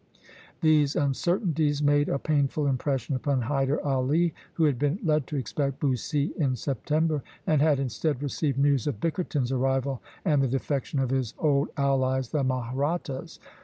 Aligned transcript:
These 0.61 0.95
uncertainties 0.95 1.83
made 1.83 2.09
a 2.09 2.17
painful 2.17 2.65
impression 2.65 3.13
upon 3.13 3.43
Hyder 3.43 3.79
Ali, 3.85 4.33
who 4.53 4.63
had 4.63 4.79
been 4.79 4.97
led 5.03 5.27
to 5.27 5.35
expect 5.35 5.79
Bussy 5.79 6.33
in 6.37 6.55
September, 6.55 7.21
and 7.45 7.61
had 7.61 7.79
instead 7.79 8.23
received 8.23 8.57
news 8.57 8.87
of 8.87 8.99
Bickerton's 8.99 9.51
arrival 9.51 10.01
and 10.25 10.41
the 10.41 10.47
defection 10.47 10.97
of 10.97 11.11
his 11.11 11.35
old 11.37 11.69
allies, 11.77 12.29
the 12.29 12.43
Mahrattas. 12.43 13.37